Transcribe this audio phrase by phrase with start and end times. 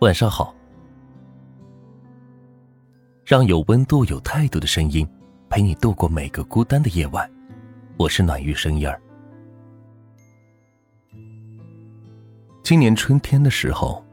[0.00, 0.52] 晚上好，
[3.24, 5.08] 让有温度、有态度的声音
[5.48, 7.30] 陪你度过每个孤单的夜晚。
[7.96, 9.00] 我是暖玉声音儿。
[12.64, 14.04] 今年春天的时候，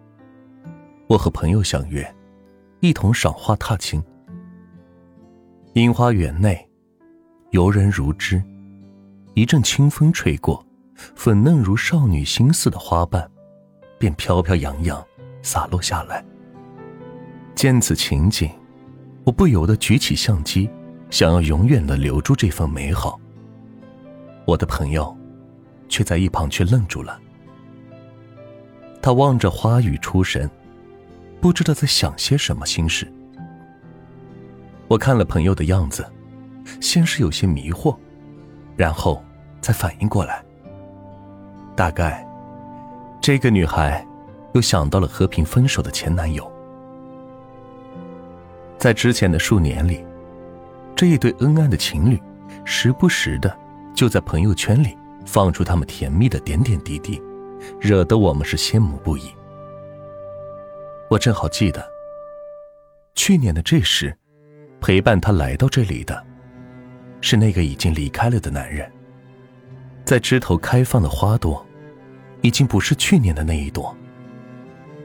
[1.07, 2.07] 我和朋友相约，
[2.79, 4.01] 一同赏花踏青。
[5.73, 6.69] 樱花园内，
[7.49, 8.41] 游人如织，
[9.33, 10.63] 一阵清风吹过，
[10.95, 13.29] 粉嫩如少女心似的花瓣，
[13.97, 15.03] 便飘飘扬扬。
[15.41, 16.23] 洒落下来。
[17.53, 18.49] 见此情景，
[19.23, 20.69] 我不由得举起相机，
[21.09, 23.19] 想要永远的留住这份美好。
[24.45, 25.15] 我的朋友，
[25.87, 27.19] 却在一旁却愣住了。
[29.01, 30.49] 他望着花雨出神，
[31.39, 33.11] 不知道在想些什么心事。
[34.87, 36.05] 我看了朋友的样子，
[36.79, 37.95] 先是有些迷惑，
[38.75, 39.23] 然后
[39.61, 40.43] 才反应过来，
[41.75, 42.25] 大概
[43.21, 44.05] 这个女孩。
[44.53, 46.51] 又想到了和平分手的前男友，
[48.77, 50.05] 在之前的数年里，
[50.95, 52.21] 这一对恩爱的情侣，
[52.65, 53.55] 时不时的
[53.95, 57.21] 就在朋友圈里放出他们甜蜜的点点滴滴，
[57.79, 59.31] 惹得我们是羡慕不已。
[61.09, 61.85] 我正好记得，
[63.15, 64.15] 去年的这时，
[64.79, 66.25] 陪伴他来到这里的，
[67.21, 68.91] 是那个已经离开了的男人。
[70.03, 71.65] 在枝头开放的花朵，
[72.41, 73.95] 已经不是去年的那一朵。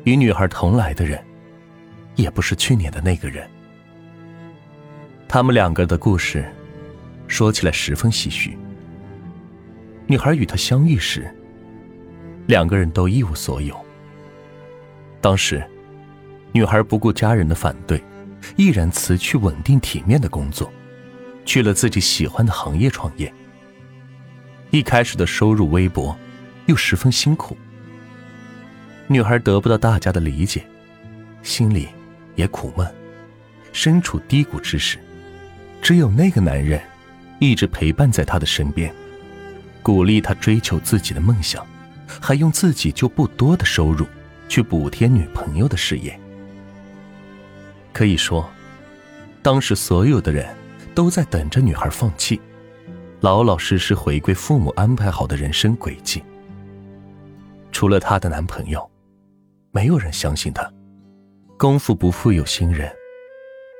[0.06, 1.20] 与女孩同来的人，
[2.14, 3.44] 也不是去年的那个人。
[5.26, 6.48] 他们两个的故事，
[7.26, 8.56] 说起来十分唏嘘。
[10.06, 11.28] 女孩与他相遇时，
[12.46, 13.76] 两个人都一无所有。
[15.20, 15.60] 当时，
[16.52, 18.00] 女孩不顾家人的反对，
[18.54, 20.72] 毅然辞去稳定体面的工作，
[21.44, 23.34] 去了自己喜欢的行业创业。
[24.70, 26.16] 一开始的收入微薄，
[26.66, 27.56] 又十分辛苦。
[29.08, 30.64] 女孩得不到大家的理解，
[31.42, 31.88] 心里
[32.34, 32.92] 也苦闷，
[33.72, 34.98] 身处低谷之时，
[35.80, 36.80] 只有那个男人
[37.38, 38.92] 一直陪伴在她的身边，
[39.80, 41.64] 鼓励她追求自己的梦想，
[42.20, 44.04] 还用自己就不多的收入
[44.48, 46.18] 去补贴女朋友的事业。
[47.92, 48.50] 可以说，
[49.40, 50.52] 当时所有的人
[50.96, 52.40] 都在等着女孩放弃，
[53.20, 56.24] 老老实实回归父母安排好的人生轨迹。
[57.70, 58.90] 除了她的男朋友。
[59.76, 60.66] 没有人相信他，
[61.58, 62.90] 功夫不负有心人。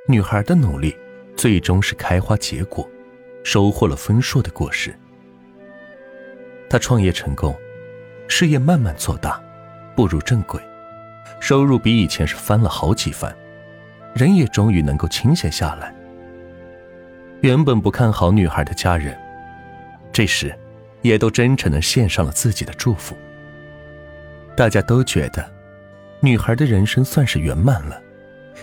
[0.07, 0.95] 女孩的努力
[1.35, 2.87] 最终是开花结果，
[3.43, 4.95] 收获了丰硕的果实。
[6.69, 7.57] 她创业成功，
[8.27, 9.41] 事业慢慢做大，
[9.95, 10.61] 步入正轨，
[11.39, 13.35] 收入比以前是翻了好几番，
[14.13, 15.91] 人也终于能够清闲下来。
[17.41, 19.17] 原本不看好女孩的家人，
[20.13, 20.55] 这时
[21.01, 23.17] 也都真诚的献上了自己的祝福。
[24.55, 25.56] 大家都觉得。
[26.19, 28.01] 女孩的人生算是圆满了，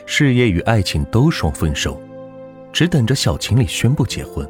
[0.06, 2.00] 事业与爱情都双丰收，
[2.72, 4.48] 只等着小情侣宣布结婚，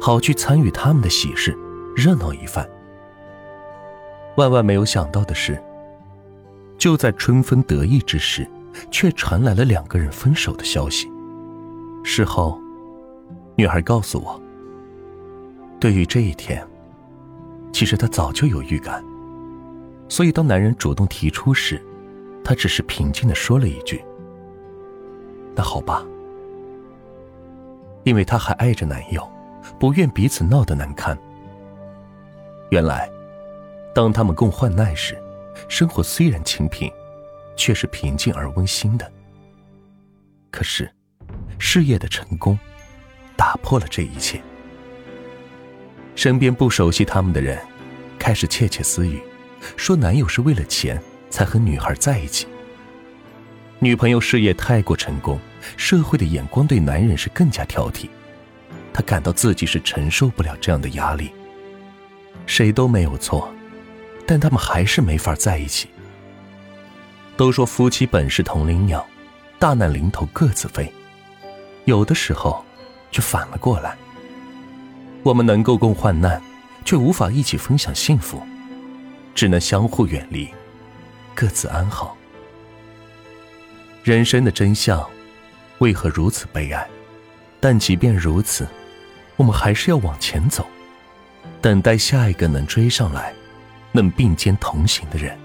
[0.00, 1.54] 好去参与他们的喜事，
[1.94, 2.66] 热闹一番。
[4.36, 5.62] 万万没有想到的是，
[6.78, 8.48] 就在春风得意之时，
[8.90, 11.06] 却传来了两个人分手的消息。
[12.02, 12.58] 事后，
[13.56, 14.40] 女孩告诉我，
[15.78, 16.66] 对于这一天，
[17.74, 19.04] 其实她早就有预感，
[20.08, 21.78] 所以当男人主动提出时。
[22.48, 24.04] 她只是平静的说了一句
[25.52, 26.06] ：“那好吧。”
[28.06, 29.28] 因为她还爱着男友，
[29.80, 31.18] 不愿彼此闹得难堪。
[32.70, 33.10] 原来，
[33.92, 35.20] 当他们共患难时，
[35.68, 36.88] 生活虽然清贫，
[37.56, 39.10] 却是平静而温馨的。
[40.52, 40.88] 可是，
[41.58, 42.56] 事业的成功，
[43.36, 44.40] 打破了这一切。
[46.14, 47.58] 身边不熟悉他们的人，
[48.20, 49.20] 开始窃窃私语，
[49.76, 51.02] 说男友是为了钱。
[51.36, 52.46] 才和女孩在一起。
[53.78, 55.38] 女朋友事业太过成功，
[55.76, 58.08] 社会的眼光对男人是更加挑剔，
[58.90, 61.30] 她感到自己是承受不了这样的压力。
[62.46, 63.52] 谁都没有错，
[64.26, 65.90] 但他们还是没法在一起。
[67.36, 69.06] 都说夫妻本是同林鸟，
[69.58, 70.90] 大难临头各自飞，
[71.84, 72.64] 有的时候
[73.12, 73.94] 却反了过来。
[75.22, 76.40] 我们能够共患难，
[76.82, 78.40] 却无法一起分享幸福，
[79.34, 80.48] 只能相互远离。
[81.36, 82.16] 各自安好。
[84.02, 85.06] 人生的真相，
[85.78, 86.88] 为何如此悲哀？
[87.60, 88.66] 但即便如此，
[89.36, 90.66] 我们还是要往前走，
[91.60, 93.34] 等待下一个能追上来、
[93.92, 95.36] 能并肩同行的人。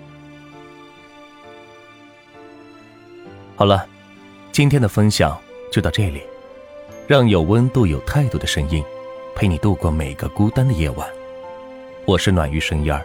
[3.57, 3.85] 好了，
[4.53, 5.37] 今天的分享
[5.73, 6.21] 就到这里，
[7.05, 8.81] 让有温度、有态度的声音
[9.35, 11.05] 陪你度过每个孤单的夜晚。
[12.05, 13.03] 我是暖玉声音儿，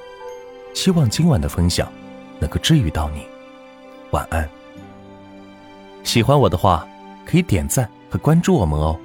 [0.73, 1.93] 希望今晚的分享。
[2.39, 3.27] 能够治愈到你，
[4.11, 4.49] 晚安。
[6.05, 6.87] 喜欢我的话，
[7.25, 8.99] 可以点赞和关注我们哦。